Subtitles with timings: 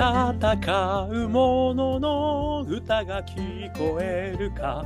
[0.00, 4.82] 戦う者のの歌が聞こえるか。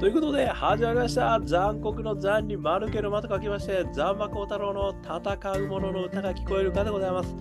[0.00, 1.40] ということで、始まりました。
[1.40, 7.32] 残酷の残に丸けの間と書きまして、残馬幸太郎の戦う者のの歌が聞こえるかでございます。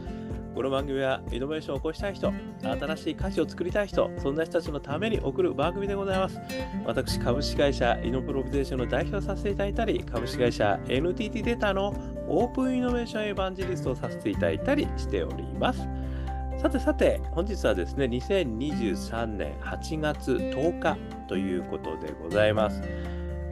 [0.54, 2.32] この番組はイノベーションを起こしたい人、
[2.62, 6.40] 新しい歌詞を作りたい人、そんな人たちのために送る番組でございます。
[6.86, 11.92] 私、株式会社イノプロビゼーションの代表させていただいたり、株式会社 NTT データの
[12.28, 16.05] オープンイノベーションエヴァンジェリストをさせていただいたりしております。
[16.66, 20.98] さてさて、本日はですね、2023年8月10日
[21.28, 22.82] ということでございます。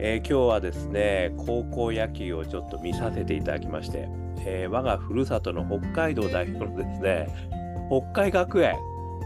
[0.00, 4.08] えー、今日はですね、高校野球をちょっと見させていただきまして、
[4.40, 7.28] えー、我がふるさとの北海道代表のですね、
[7.88, 8.74] 北海学園。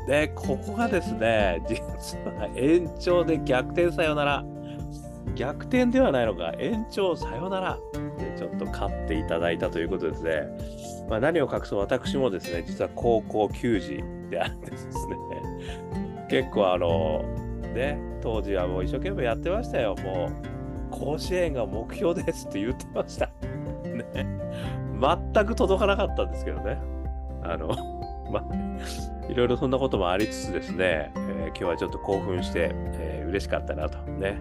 [0.06, 1.80] で、ここがですね、実
[2.28, 4.44] は延長で逆転さよなら。
[5.34, 7.78] 逆転ではないのか、延長さよなら
[8.18, 10.42] でちょっと勝っていただいたということですね。
[11.08, 14.92] まあ、何を隠そう私もですね、実は高校球児であってですね、
[16.28, 17.24] 結構あの、
[17.74, 19.94] ね、当時はもう一生懸命やってましたよ。
[20.02, 23.30] もう、甲子園が目標ですって言ってました。
[24.14, 24.26] ね。
[25.00, 26.78] 全く届かなかったんですけどね。
[27.42, 27.68] あの、
[28.30, 33.98] まあ、いろいろそんなこともありつつですね、えー、今日はちょっと興奮して、えー、嬉しかったなと。
[34.10, 34.38] ね。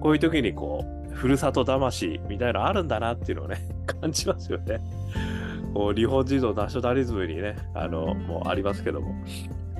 [0.00, 4.80] こういう時にこう、ふるさと魂みたいなのあるんだなっていうのをね、感じますよね。
[5.72, 9.14] こう日本人のナショナリズムにね、あの、もうありますけども、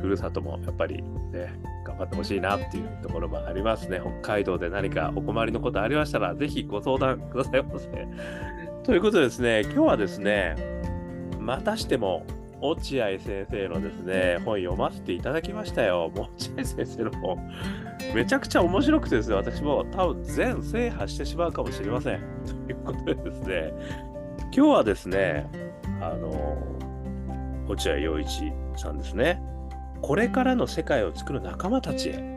[0.01, 1.53] ふるさともやっぱりね、
[1.85, 4.01] 頑張ってほしいなっていうところもありますね。
[4.01, 7.89] 北海道で何かお困りのことありましたら、ぜひご相談くださいませ。
[8.85, 10.57] ということでですね、今日はですね、
[11.39, 12.25] またしても
[12.61, 16.11] 落合先生のですね、本読ませていただきましたよ。
[16.15, 17.39] 落合先生の本、
[18.15, 22.21] めちゃくちゃ面白くてですね、私も多分全制覇してしまうかもしれません。
[22.67, 23.73] ということでですね、
[24.55, 25.72] 今日はですね、
[26.03, 26.59] あの、
[27.69, 29.41] 落合陽一さんですね。
[30.01, 32.37] これからの世界を作る仲間たちへ。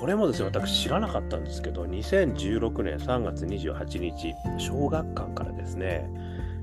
[0.00, 6.08] これもですね、私知らなかったんですけど、2016年3月28日、小学館からですね、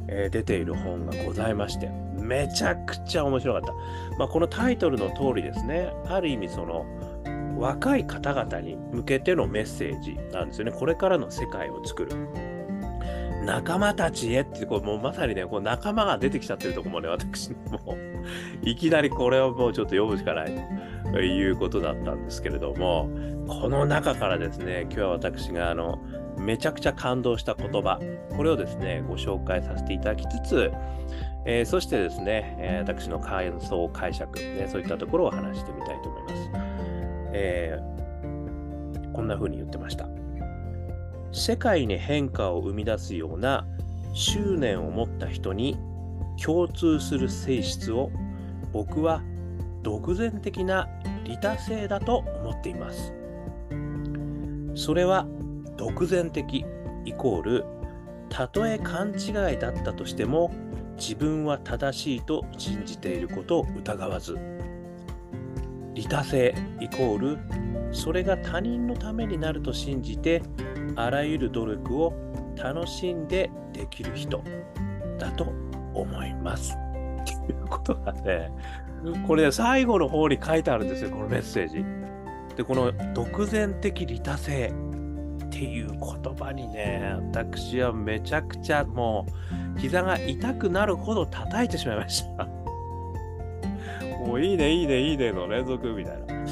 [0.07, 3.73] えー、出ている本がございまして、めちゃくちゃ面白かった。
[4.17, 6.85] まあ、このタイトルの通りですね、ある意味その、
[7.57, 10.71] 若い方々に向けてのメッセージなんですよね。
[10.71, 12.11] これからの世界を作る。
[13.45, 17.97] 仲間たちへってこうもうまさにねこう仲間が出てきちゃってるとこもね私も
[18.63, 20.51] いきなりこれをもうちょっと読むしかない
[21.11, 23.09] ということだったんですけれども
[23.47, 25.99] この中からですね今日は私があの
[26.37, 27.99] めちゃくちゃ感動した言葉
[28.35, 30.71] これをですねご紹介させていただきつつ、
[31.45, 36.51] えー、そしてですね、え、私の感想解釈、ね、そういったところを話してみたいと思います、
[37.33, 40.10] えー、こんな風に言ってました。
[41.31, 43.65] 世界に変化を生み出すような
[44.13, 45.77] 執念を持った人に
[46.43, 48.11] 共通する性質を
[48.73, 49.21] 僕は
[49.83, 50.87] 独善的な
[51.23, 53.13] 利他性だと思っています。
[54.75, 55.27] それは
[55.77, 56.65] 独善的
[57.05, 57.65] イコール
[58.29, 60.51] たとえ勘違いだったとしても
[60.97, 64.37] 自分は正しいと信じていることを疑わず
[65.93, 67.37] 利他性イコール
[67.91, 70.41] それが他人のためになると信じて
[70.95, 72.13] あらゆる努力を
[72.55, 74.43] 楽しんでできる人
[75.17, 75.53] だと
[75.93, 76.77] 思います。
[77.21, 78.51] っていうことがね、
[79.27, 81.83] これ、ね、最後の方に書いてあるんですよ、このメッセージ。
[82.55, 84.73] で、この独善的利他性
[85.45, 85.99] っていう言
[86.35, 89.25] 葉にね、私はめちゃくちゃも
[89.75, 92.45] う膝が痛くなるほど叩いてしまいました。
[94.25, 96.45] もういいね、いいね、いいねの連続みたいな。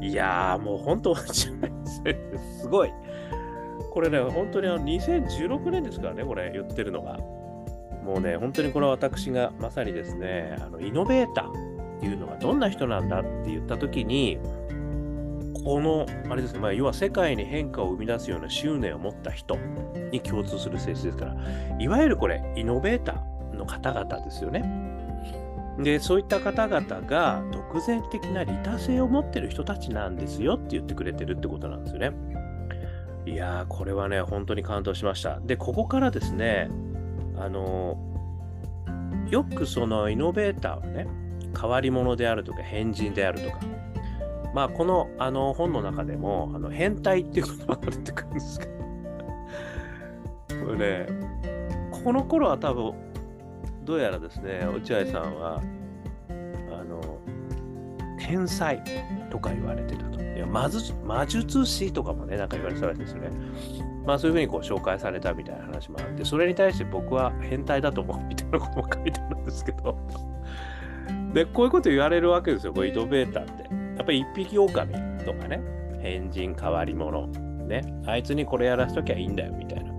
[0.00, 1.52] いやー、もう本当、す
[2.70, 2.92] ごい。
[3.92, 7.18] これね、本当にあの2016年ですからね、これ言ってるのが。
[8.02, 11.50] もうね、本当にこれは私がまさにですね、あのイノベーター
[11.98, 14.38] っていうのがどんな人なんだって言った時に、
[15.62, 19.56] この、あれですね、まあ、要は世界に変化を生み出すような執念を持った人
[20.10, 21.36] に共通する性質ですから、
[21.78, 24.64] いわゆるこれ、イノベーターの方々ですよね。
[25.78, 32.31] で、そういった方々が独善的な利他性を持ってる人たちなんですよって言ってくれてるってことなんですよね。
[33.24, 35.38] いやー、これはね、本当に感動しました。
[35.40, 36.70] で、ここからですね、
[37.36, 37.96] あの
[39.30, 41.06] よくそのイノベーターはね、
[41.58, 43.60] 変わり者であるとか変人であるとか、
[44.54, 48.72] まあ、このあの本の中でも、あの変態っていう言葉が出てくるんですけど、
[50.66, 51.06] これね、
[52.04, 52.92] この頃は多分、
[53.84, 55.62] どうやらですね、落合さんは、
[56.70, 57.18] あの、
[58.18, 58.82] 天才
[59.30, 60.11] とか言われてた。
[60.34, 63.30] いや魔術魔術師とかもね、なんか言われてたらしいですよね。
[64.06, 69.98] まあそういうふうにこう紹介されたみたいな話もあって、それに対して僕は変態だと思うみたいなことも書いてあるんですけど、
[71.32, 73.62] で、こういうこと言われるわけですよ、これイノベーターって。
[73.62, 74.92] やっぱり一匹狼
[75.24, 75.60] とかね、
[76.00, 79.92] 変人変わり者、ね、あいつにこれやらせときゃいいんだよみたいな。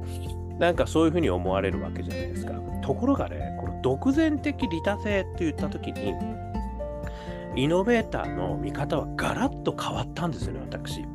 [0.59, 2.53] なんかそういうふうに思われるわけじゃないですか。
[2.83, 6.13] ところがね、この独善的利他性って言ったときに、
[7.55, 11.05] イノベーターの見方はガラッと変わったんですよね、私。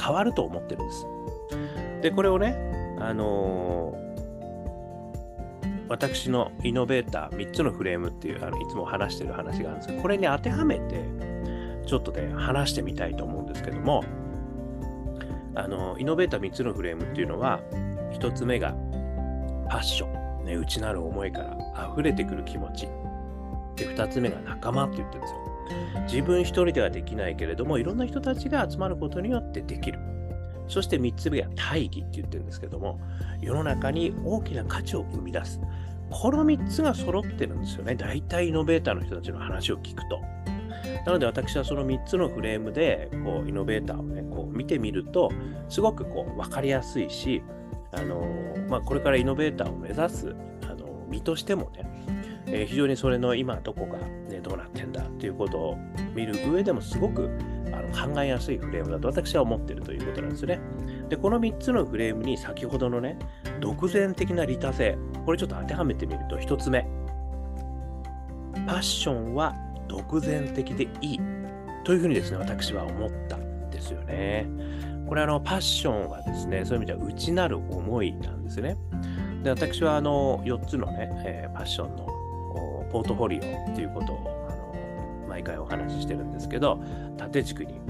[0.00, 1.06] 変わると思ってるんです。
[2.02, 2.56] で、これをね、
[2.98, 4.06] あのー、
[5.88, 11.00] 私のイノベーター3つのフレームっていうあのいつも話してる話があるんですけど、これに当てはめて、
[11.86, 14.04] ちょっとね、話してみたいと思うんですけども、
[15.54, 17.60] あのイノベーター3つのフレームっていうのは、
[18.12, 18.74] 1つ目が
[19.70, 22.86] パッション、ね、内なる思いから溢れてくる気持ち。
[23.76, 25.55] で、2つ目が仲間って言ってるんですよ。
[26.06, 29.98] 自分一人ではできないけれども、いろんな人たちが集まることによってできる。
[30.68, 33.00] そして3つ目が大義って言ってるんですけども、
[33.40, 35.60] 世の中に大きな価値を生み出す。
[36.10, 37.94] この3つが揃ってるんですよね。
[37.94, 40.20] 大体イノベーターの人たちの話を聞くと。
[41.04, 45.30] なので私はその3つのフレームでこうイノベーターをね、こう見てみると、
[45.68, 47.42] すごくこう分かりやすいし、
[47.92, 48.26] あの
[48.68, 51.88] まあ、これからイノベーターを目指すあの身としてもね、
[52.46, 53.98] えー、非常にそれの今どこが、
[54.28, 55.78] ね、どうなってんだっていうことを
[56.14, 57.30] 見る上でもすごく
[57.72, 60.60] あの考えやすいフレームだと私は思ってるということなんですね。
[61.08, 63.18] で、この3つのフレームに先ほどのね、
[63.60, 66.86] 独善的な利他性、これちょっと当てはめてみると1つ目、
[68.66, 69.54] パッションは
[69.88, 71.20] 独善的でいい
[71.84, 74.48] というふうにですね、私は思ったんですよね。
[75.08, 78.76] これあの、パッションはですね、そういう意味では内なる思いなんですね。
[79.46, 82.08] で私はあの4つのね、えー、パッションの
[82.90, 86.80] ポートフォリオっていうことをあの毎回お話ししてるんですけど、
[87.16, 87.80] 縦軸に、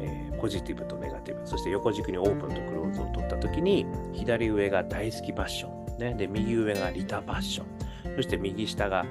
[0.00, 9.04] えー、ポジティブとネガティブ、そして横軸にオープンとクローズを取ったときに、左上が大好きパッション、ね、で右上がリタパッション、そして右下が、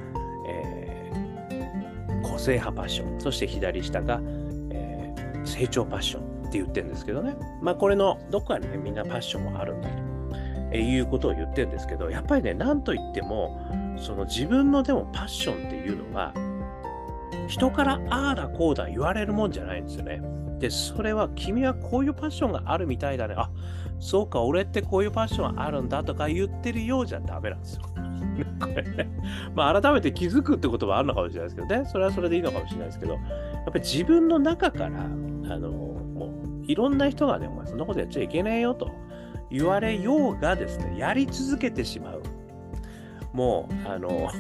[0.48, 4.20] えー、個性派パッション、そして左下が、
[4.72, 7.36] えー、成長パッションって言ってるんですけどね。
[7.62, 10.06] まあこれのどこかにね、みんなパッションもあるんだと。
[10.72, 13.58] えいうことを言ってるんですけど、やっぱりね、なんといっても、
[13.98, 16.34] その自分のでもパッションっていうのは、
[17.48, 20.22] 人からああだこうだ言われるもんじゃないんですよね。
[20.60, 23.36] で、それは君はこういうパッションがあるみたいだね。
[23.38, 23.50] あ、
[24.00, 27.82] そうか、俺ってこういうパッションあるんだとか言ってるようじゃダメなんですよ。
[28.60, 29.10] これね。
[29.54, 31.86] まあ改めて気づくってこともあるのかもしれないですけどね。
[31.86, 33.22] それはそれでいいのかもしれないですけど、やっ
[33.66, 38.90] ぱり自分の中から、あの、もういろんな人がね、お前そんなことやっちゃいけねえよと
[39.52, 42.24] 言われようがですね、やり続けてしまう。
[43.36, 44.32] もう、あの、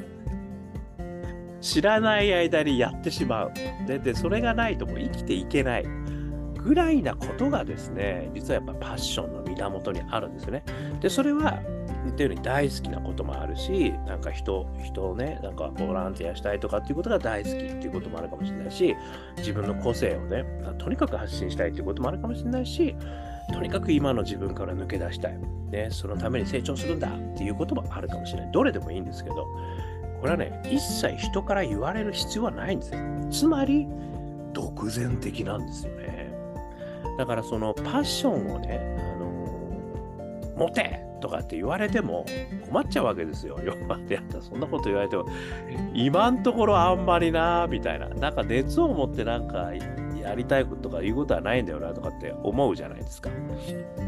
[1.61, 3.51] 知らない間にやってしまう。
[3.87, 5.85] で、でそれがないともう生きていけない。
[6.65, 10.63] ぐらいなことがですね、実はやっぱパッションの源にあるんですよね。
[10.99, 11.61] で、それは
[12.05, 18.95] 言ったように大好きなこともあるし、なんか人、人をね、なんかボランティアしたいとかっていうことが大好きっていうこともあるかもしれないし、
[19.37, 20.43] 自分の個性をね、
[20.79, 22.95] とにかく発信したいっていうこともあるかもしれないし、
[23.53, 25.39] とにかく今の自分から抜け出したい。
[25.71, 28.51] ね、そのために成長するんだっていうこともあるかもしれない。
[28.51, 29.45] どれでもいいんですけど、
[30.21, 32.99] これはね、一切人から言われる必要はないんですよ。
[33.29, 33.87] つまり、
[34.53, 36.33] 独善的なんですよね。
[37.17, 42.25] だからそのパッションをね、あのー、持てとかって言われても
[42.69, 43.59] 困っちゃうわけですよ。
[43.59, 43.73] よ
[44.09, 45.25] やったそんなこと言われても、
[45.93, 48.07] 今んところあんまりなみたいな。
[48.09, 49.71] なんか熱を持ってなんか
[50.25, 53.29] やりたいこととか言うことはないんだよなとかって思うじゃないですか。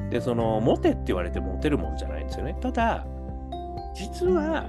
[0.09, 2.55] で、その、モテって言われてモテるもんじゃないんですよね。
[2.59, 3.05] ただ、
[3.93, 4.65] 実は、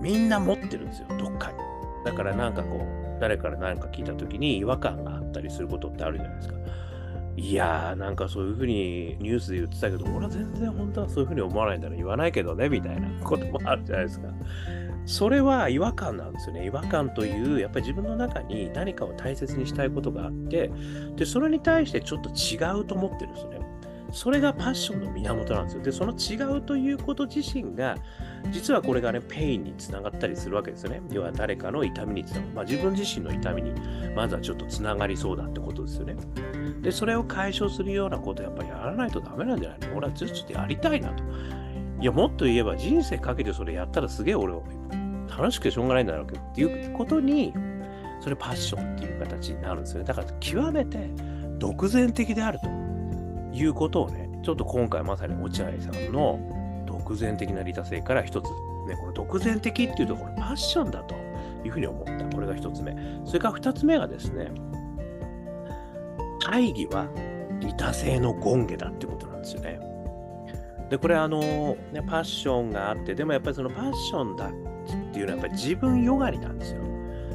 [0.00, 1.58] みんな持ってるんですよ、どっかに。
[2.04, 6.54] だからなんかこう、誰から何か聞いた時に違和感があったりすることってあるじゃないですか。
[7.38, 14.28] いやー、なんかそういうふうにニュースで言ってたけど、俺は全然本当はそういうふうに思わないんだら言わないけどね、みたいなこともあるじゃないですか。
[15.06, 16.66] それは違和感なんですよね。
[16.66, 20.70] 違和感という、やっぱり自分の中に何かを大切にしたいことがあって、
[21.14, 23.60] で、それに対してちょっと違うと思ってるんですよね。
[24.12, 25.82] それがパッションの源なんですよ。
[25.82, 27.96] で、その違うということ自身が、
[28.50, 31.00] 実はこれがね、ペインにつながったりするわけですよね。
[31.10, 32.52] 要は誰かの痛みにつながる。
[32.54, 33.72] まあ自分自身の痛みに、
[34.14, 36.16] まずはちょっとつながりそうだってことですよね。
[36.82, 39.96] で、それを解消するようなことやっぱりやらないとダメなんじゃないの？
[39.96, 41.22] 俺はずっとやりたいなと。
[42.00, 44.60] いや、もっと言えば人生かけてそれやったらすげえ俺は
[45.36, 47.52] 楽しくてしょうがないんだろうけどっていうことに、
[48.20, 50.04] それパッションっていう形になるんですよね。
[50.04, 51.10] だから極めて
[51.58, 52.66] 独善的であると
[53.52, 61.14] いうことをね、ちょっと今回まさに落合さんの独善的な利他性から一つ、ね、この独善的っていうところパッションだと
[61.64, 62.24] いうふうに思った。
[62.34, 62.96] これが一つ目。
[63.24, 64.50] それから二つ目がですね、
[66.40, 67.06] 大義は
[67.60, 69.80] 利他性の権下だってことなんですよね。
[70.90, 74.50] で、これあの、ね、パッションがあって、でもやっぱりそのパッションだ
[75.16, 76.82] っていうのはやっぱり自分よがりなんですよ。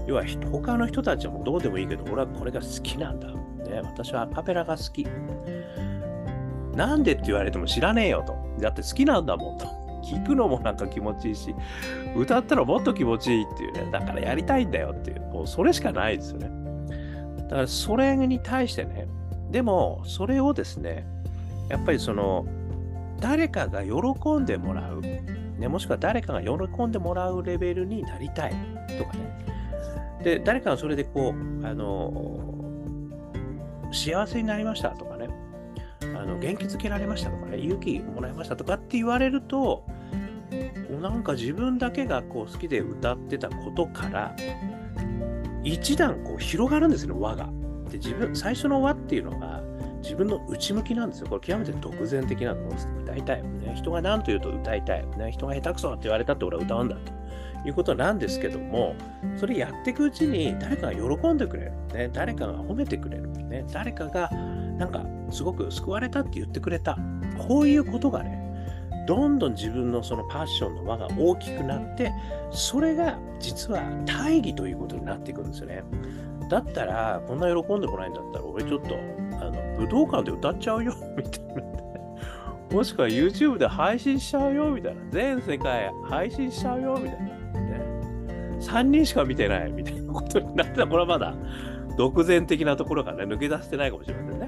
[0.08, 3.28] 要は他の人たちもどうでもいいけど、俺はこれが好きなんだ。
[3.28, 5.08] ね、私はアカペラが好き。
[6.76, 8.36] なんでって言われても知らねえよと。
[8.62, 9.66] だって好きなんだもんと。
[10.04, 11.56] 聞くのもなんか気持ちいいし、
[12.16, 13.90] 歌ったらもっと気持ちいいっていうね。
[13.92, 16.52] だからやりたいんだよっていう、もうそれしかないですよね。
[17.38, 19.08] だからそれに対してね、
[19.50, 21.08] でもそれをですね、
[21.70, 22.46] やっぱりその、
[23.20, 25.02] 誰かが喜んでもらう、
[25.62, 28.52] ね、もしくは誰かが喜んでもらうレベルになりたい
[28.98, 30.20] とかね。
[30.24, 32.40] で、誰かがそれでこう、あの、
[33.94, 35.30] 幸せになりましたとかね、
[36.16, 39.86] あの元気づけられましたとかね、勇気もらいましたとかって言われると、
[41.00, 44.36] なんか自分だけがこう好きで歌ってたことから、
[45.64, 47.50] 一段こう広がるんですよ、輪が。
[47.90, 49.62] で、自分、最初の輪っていうのが、
[50.02, 51.28] 自分の内向きなんですよ。
[51.28, 52.72] これ極めて独善的なのを
[53.04, 53.44] 歌いたい。
[53.44, 55.06] ね、人が何と言うと歌いたい。
[55.18, 57.22] ね、人が下手くそって言われたって俺は歌うんだと。
[57.64, 58.96] いうことなんですけども、
[59.38, 66.98] それやっていくうちに誰かが喜んでくれる、ね、誰かが褒めてくれる、ね、誰かがなんかすごく救われたって言ってくれた、
[67.48, 68.42] こういうことがね、
[69.08, 72.12] どんどん自分のそのパッションの輪が大きくなって、
[72.52, 75.84] それが実は大義ということになっていくんですよね。
[76.50, 78.96] だったら、こんな喜んでもらえんだったら、俺ちょっと、
[79.78, 81.64] 武道館で歌っちゃうよ、 みたいな。
[82.72, 85.02] もしくは YouTube で配信しちゃうよ、みたいな。
[85.12, 87.42] 全世界配信しちゃうよ、みたいな。
[88.62, 91.36] 3人しか見てないみたいなことになってたら、これはまだ
[91.98, 94.48] 独善的なところがね、抜け出せてないかもしれませんね。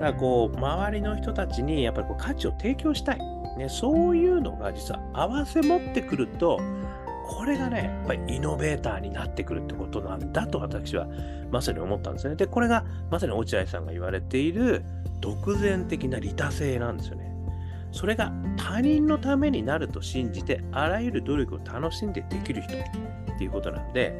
[0.00, 3.18] だからこう、周りの人たちにやっぱりこう価値を提供したい。
[3.56, 6.60] ね、そういうのが実は合わせ持ってくると、
[7.28, 11.06] これがね、やっぱりイノベーターになってくるってことなんだと私は
[11.52, 12.36] まさに思ったんですね。
[12.36, 14.82] で、これがまさに落合さんが言われている
[15.20, 17.30] 独善的な利他性なんですよね。
[17.92, 24.14] それが他人のためになると信じて、あらゆる努力を楽しんでできる人っていうことなんで、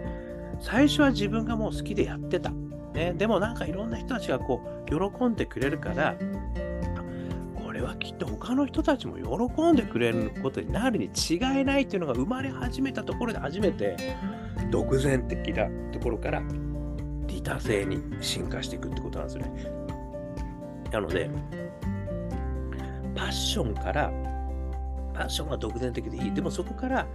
[0.60, 2.52] 最初は自分がもう好きでやってた。
[2.94, 6.14] ね、でもなんかいろんな人たちがこう喜んでくれるから、
[7.78, 13.96] れはきっと他の人たちも喜んでくれることになるに違いないっていうのが生まれ始めたところで初めて
[14.70, 16.42] 独善的なところから
[17.26, 19.52] 利他性に進化していくってことなんですね。
[20.90, 21.30] なので、
[23.14, 24.10] パッションから、
[25.12, 26.32] パッションは独善的でいい。
[26.34, 27.06] でもそこから、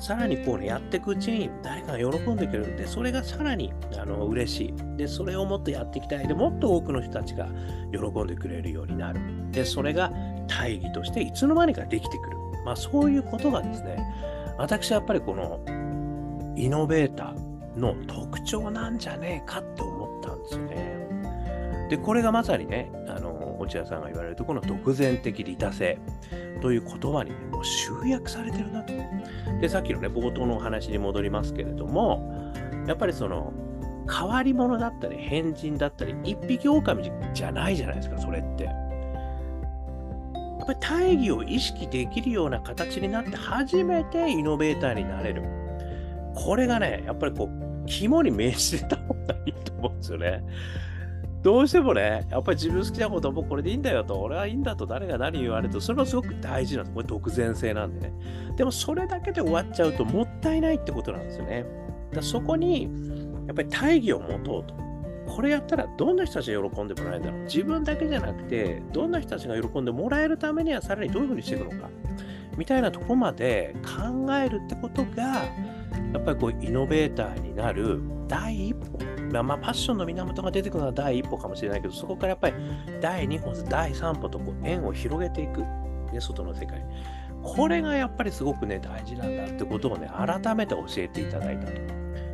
[0.00, 4.96] さらにこうね、やっていくうちに誰かが喜んでくれるんで、それがさらにあの嬉しい。
[4.96, 6.26] で、それをもっとやっていきたい。
[6.26, 7.46] で、もっと多くの人たちが
[7.92, 9.20] 喜んでくれるようになる。
[9.52, 10.10] で、それが
[10.48, 12.36] 大義としていつの間にかできてくる。
[12.64, 14.02] まあそういうことがですね、
[14.56, 15.60] 私はやっぱりこの
[16.56, 21.88] イノベーターの特徴なんじゃねえかって思ったんですよね。
[21.90, 25.98] で、これがまさにね、あの落合さんが言われるとこの独善的利他性
[26.60, 28.92] という言葉に、ね、もう集約されてるなと。
[29.60, 32.52] で、さっきのね、冒頭のお話に戻りますけれども、
[32.86, 33.52] やっぱりその、
[34.10, 38.64] 変わり者だったり、変人だったり、一匹狼じゃないじゃないですか、それって。
[38.64, 45.42] やっぱり大義を意識できるような形になって初めてイノベーターになれる。
[46.34, 50.44] これがね、やっぱりこう、肝に銘じてた方がいいと思うんですよね。
[51.42, 56.94] どうしてもね、やっぱり自分好きなことはもうこれでいいんだよと、俺はいいんだと誰が何言われると、それはすごく大事なんです。
[56.94, 58.12] これ独善性なんでね。
[58.56, 61.64] でもそれだけで終わっちゃうともったいないってことなんですよね。
[62.12, 62.82] だそこに、
[63.46, 64.74] やっぱり大義を持とうと。
[65.26, 67.40] これやったらどんな人たちが喜んでもらえるんだろう。
[67.44, 71.88] 自分だけじゃなくて、どんな人たちが喜んでもらえるためにはさらにどういうふうにしていくのか。
[72.58, 78.79] みたいなところまで考えるってことが、やっぱりこうイノベーターになる第一歩
[79.30, 82.56] まあ、まあ、パッションの源が出てくるのは第一歩かもしれないけど、そこからやっぱり
[83.00, 85.62] 第二歩、第三歩とこう円を広げていく、
[86.12, 86.84] ね、外の世界。
[87.42, 91.72] これがやっぱりすごくね、大事なんだってことをね、改めて教えていただいたと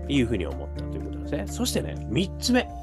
[0.09, 1.47] いうふうに思ったということですね。
[1.47, 2.69] そしてね、三つ目。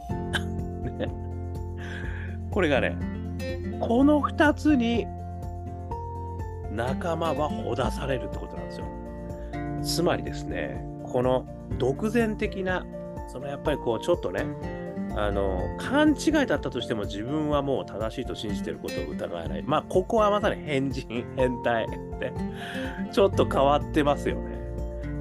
[2.52, 2.96] これがね、
[3.80, 5.06] この二つに
[6.72, 8.86] 仲間はほだされるってことなんですよ。
[9.82, 11.46] つまりですね、この
[11.78, 12.86] 独善的な
[13.34, 14.46] そのやっぱりこうちょっとね
[15.16, 19.64] あの勘違いだったとしても自分はもう正しいと信じてることを疑えない。
[19.64, 22.32] まあここはまさに変人、 変態って
[23.12, 24.58] ちょっと変わってますよね。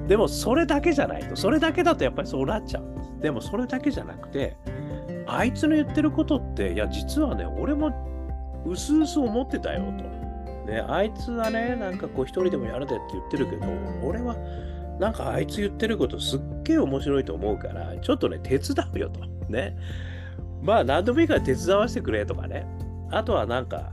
[0.07, 1.35] でもそれだけじゃないと。
[1.35, 3.31] それだけだとやっぱりそうなっちゃうんで。
[3.31, 4.57] もそれだけじゃなくて、
[5.27, 7.91] あいつの言ってることって、いや実はね、俺も
[8.65, 10.71] うすうす思ってたよと。
[10.71, 13.67] ね、あいつはね、なんかこう一人でもやるでって言ってるけど、
[14.03, 14.35] 俺は
[14.99, 19.21] なんかあいつ言ってることすっげえ面白いと思うから、ちょっとね、手伝うよと。
[19.49, 19.77] ね。
[20.61, 22.65] まあ、何でもいいから手伝わせてくれとかね。
[23.11, 23.91] あとはなんか、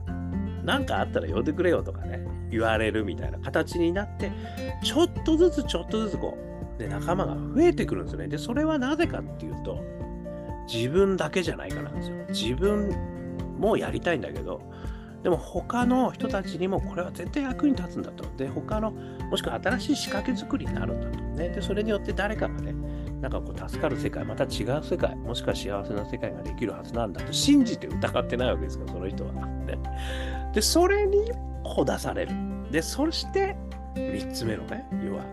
[0.65, 4.31] なんかあったら呼んでくれよとかね、言われるみたいな形になって、
[4.83, 6.37] ちょっとずつちょっとずつこ
[6.79, 8.29] で仲間が増えてくるんですよね。
[8.29, 9.83] で、それはなぜかっていうと、
[10.73, 12.17] 自分だけじゃないからなんですよ。
[12.29, 12.91] 自分
[13.59, 14.63] もやりたいんだけど、
[15.23, 18.25] でも他の人たちにもこれは絶対役に立つんだと。
[18.37, 21.19] で、他の、もしくは新しい仕掛け作りになるんだと。
[21.21, 22.75] ね、で、それによって誰かがね、
[23.21, 29.33] なんかこう助かる世界、また違う世界、もしくは幸せな世界ができるはずなんだと信じて疑ってないわけですから、その人は。
[29.33, 29.79] ね、
[30.55, 31.31] で、それに
[31.65, 32.33] ほだされる。
[32.71, 33.57] で、そして
[33.95, 35.25] 3つ目のね、要は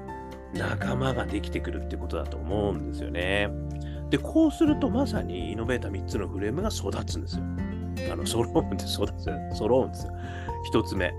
[0.53, 3.49] 仲間ができてくるってことだと思うんですよね。
[4.09, 7.43] で、こうするとまさにイノベーター3つのフレームが育つんですよ。
[8.11, 10.13] あの、揃うんで育つ、揃うんですよ。
[10.73, 11.13] 1つ目。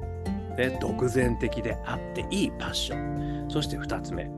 [0.56, 2.96] ね、独善的であっていいパッショ
[3.46, 3.50] ン。
[3.50, 4.28] そして2つ目。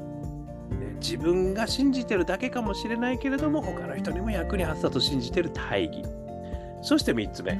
[1.01, 6.05] 自分が信じてるだけかもしれないけれども他の人にも役に立つだと信じてる大義
[6.83, 7.59] そして3つ目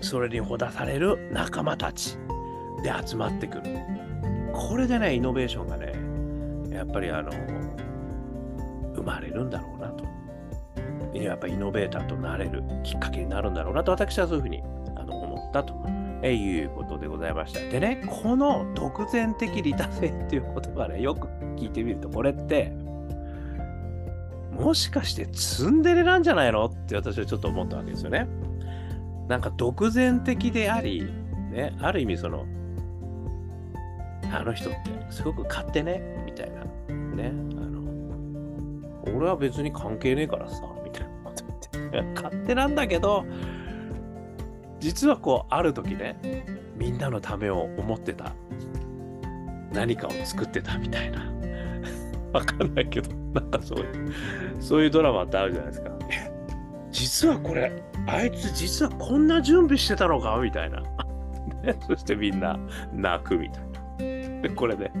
[0.00, 2.18] それにほだされる仲間たち
[2.82, 3.78] で集まってくる
[4.52, 7.30] これでねイノベーションがねやっぱりあの
[8.94, 10.04] 生まれるんだろうなと
[11.12, 14.62] やっぱイノベーターとなれるきっかけになるんだろうなと私はそういうふうに
[14.96, 15.74] あの思ったと
[16.22, 17.60] えいうことでございました。
[17.60, 22.72] でね、この独善的利他性っていう言葉ね、よく聞いてみると、これって、
[24.52, 28.28] もしかしてツンデレなんじゃないのって私はちょっと思ったわけですよね。
[29.28, 31.10] なんか独善的であり、
[31.50, 32.44] ね、ある意味その、
[34.30, 36.64] あの人ってすごく勝手ね、みたいな。
[36.94, 40.62] ね、あの、俺は別に関係ねえからさ、
[42.14, 43.24] 勝手なんだけど、
[44.78, 46.44] 実はこうある時ね
[46.76, 48.32] みんなのためを思ってた
[49.72, 51.30] 何かを作ってたみたいな。
[52.32, 54.12] わかんないけどなんかそういう
[54.60, 55.90] そういうドラマってあるじゃないですか。
[56.90, 57.72] 実はこれ
[58.06, 60.82] あいつ実はこんな準備してたのかみたいな。
[61.86, 62.58] そしてみんな
[62.92, 63.69] 泣くみたいな。
[64.56, 64.92] これね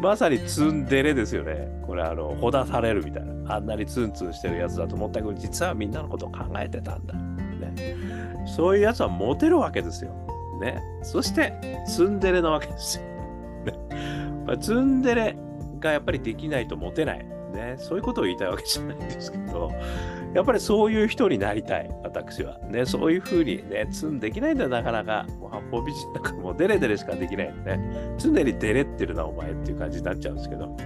[0.00, 7.24] まさにツンデレですよねこれあのほだされるみたいなあんなにツンツンしてるやつだと思ったけど実はみんなのことを考えてたんだね
[8.46, 10.12] そういうやつはモテるわけですよ。
[10.60, 10.82] ね。
[11.02, 11.52] そして、
[11.86, 13.04] ツンデレなわけですよ。
[13.04, 13.72] ね。
[14.46, 15.36] まあ、ツンデレ
[15.80, 17.26] がやっぱりできないとモテない。
[17.54, 17.74] ね。
[17.78, 19.70] そういうことを言いたいわけじゃないんですけど、
[20.34, 22.58] やっぱりそういう人になりたい、私は。
[22.68, 22.84] ね。
[22.84, 25.26] そういうふうにね、ツンできないんだよ、なかなか。
[25.38, 28.14] もう八方美人なんかもうデレデレしかできないんでね。
[28.18, 30.76] 常にデレってるな、お前っていう感じになっちゃうんですけど、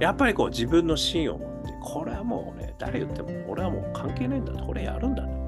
[0.00, 5.46] やっぱりこう自分の芯を持って、これはもうね、誰言っても、俺はもう関係ないんだ、これやるんだと。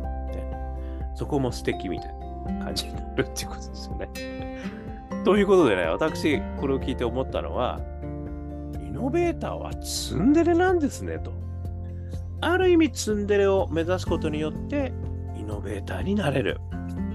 [1.19, 2.15] そこも素敵みたい
[2.55, 4.09] な感じになるっていうことですよね。
[5.25, 7.81] ということでね、私、これを聞いて思ったのは、
[8.89, 11.33] イノベーターはツンデレなんですねと。
[12.41, 14.93] ある意味ツンデレを目指すことによって
[15.37, 16.59] イノベーターになれる。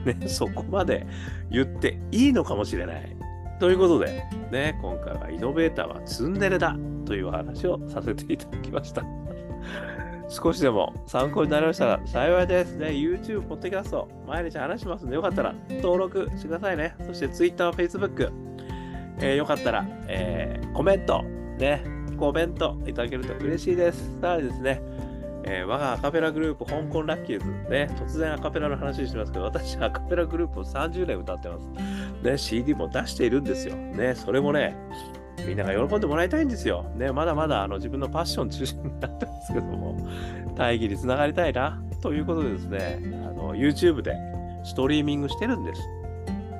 [0.05, 1.07] ね、そこまで
[1.49, 3.17] 言っていいのかもしれない。
[3.59, 9.03] ということで、ね、今回はイノベーターはツンデレだという話をさせていただきました。
[10.29, 12.87] 少しでも参考になりましたら幸いですね。
[12.89, 16.95] YouTube、ポッドキャスト、毎日話しますので、よかったら登録してくださいね。
[17.05, 18.31] そして Twitter、Facebook、
[19.19, 21.23] えー、よかったら、えー、コメント、
[21.63, 21.81] ね、
[22.17, 24.19] コメントいただけると嬉しいです。
[24.19, 24.81] さらにですね、
[25.45, 31.69] えー、我がアカペラグループ、香港ラッキーズ、ね、突然アカペラの話しますけど、私アカペラグループを30年歌ってます。
[32.21, 33.75] ね、CD も出しているんですよ。
[33.77, 34.75] ね、それもね、
[35.47, 36.83] みんなが喜んでもらいたいんですよ。
[36.97, 39.97] ね、まだまだあの自分のパッション中心になってますけども、
[40.55, 44.17] 大義につながりたいな、ということでですね、あの YouTube で
[44.65, 45.81] ストリーミングしてるんです。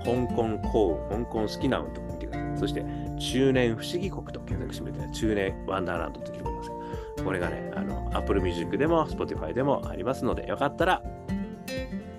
[0.06, 2.58] 香港幸運、香港好きな運と見てください。
[2.58, 2.86] そして、
[3.20, 11.04] 中年不思議国と検索してみて、中年ワンダーランドと聞こえますこれがね、あの、Apple Music でも Spotify でもありますので、よかったら、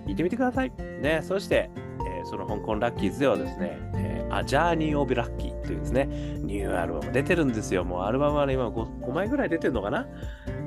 [0.07, 0.73] 聞いてみてください。
[1.01, 1.71] ね、そして、
[2.07, 6.07] えー、その香港ラッキーズではですね、えー、あ、ジャーニー・オブ・ラッキーというですね、
[6.43, 7.85] ニューアルバム出てるんですよ。
[7.85, 10.07] もうアルバムはね、今 5, 5枚ぐらい出てるのかな、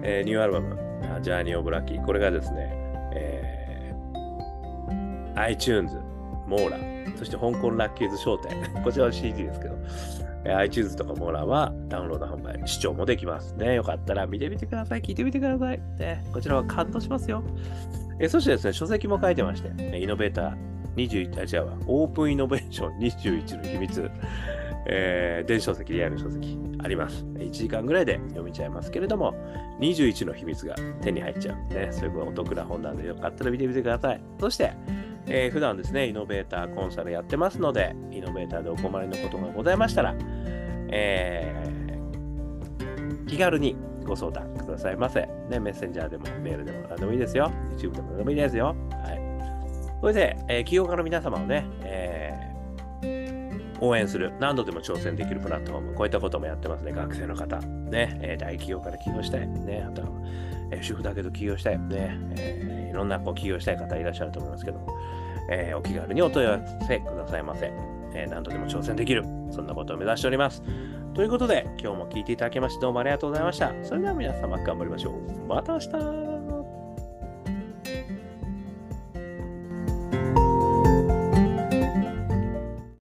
[0.04, 2.06] えー、ニューアルバム、ジャーニー・オブ・ラッキー。
[2.06, 2.70] これがですね、
[3.14, 5.98] えー、iTunes、
[6.48, 8.52] mora、そして香港ラッキーズ商店。
[8.84, 9.76] こちらは CD ですけど、
[10.46, 13.76] えー、iTunes とかモーラはダウンロード販売、視聴もできますね。
[13.76, 15.02] よかったら見てみてください。
[15.02, 15.80] 聞いてみてください。
[16.00, 17.44] ね、こちらは感動しますよ。
[18.20, 24.12] え、そしてですね、書籍も書いてまして、イノベーター21、あ、違うわ、オープンイノベーション21の秘密。
[24.90, 27.26] えー、電子書籍、リアル書籍あります。
[27.36, 29.34] 1時間ぐらいで読みちゃいますけれども、
[29.82, 31.90] 21の秘密が手に入っちゃうね。
[31.92, 34.22] そういうお得な本なんでよかったら見てみてください。
[34.40, 34.72] そして、
[35.30, 40.16] えー、普段ですね、イノベーターコンサルやってますので、イノベーターでお困りのことがございましたら、
[40.90, 45.28] えー、気軽にご相談くださいませ。
[45.50, 47.52] ね、メッセンジャーでもメールでも何でもいいですよ。
[47.78, 48.76] YouTube でも何でもいいですよ。
[48.92, 50.00] はい。
[50.02, 52.48] それで、えー、起業家の皆様をね、えー
[53.80, 60.08] 応援する、何度でも挑戦できるプラットフォーム、こういったこともやってますね、学生の方、ね、えー、大企業から起業したい、ね、あとは、
[60.72, 64.88] え、主婦だけど起業したい、ね、えー、いろんなこう起業したい方いらっしゃると思いますけども、
[65.50, 67.72] えー、お気軽にお問い合わせくださいませ。
[68.14, 70.64] えー、何度でも挑戦できる、そんなことを目指しております。
[71.14, 73.74] ということで、今日も聞いていただきましてどうもありがとうございました。
[73.84, 75.48] それでは皆様頑張りましょう。
[75.48, 76.37] また明日